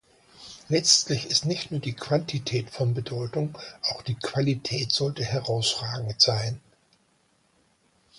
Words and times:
Letztlich 0.67 1.27
ist 1.27 1.45
nicht 1.45 1.69
nur 1.69 1.79
die 1.79 1.93
Quantität 1.93 2.71
von 2.71 2.95
Bedeutung, 2.95 3.55
auch 3.83 4.01
die 4.01 4.15
Qualität 4.17 4.91
sollte 4.91 5.23
herausragend 5.23 6.19
sein. 6.19 6.59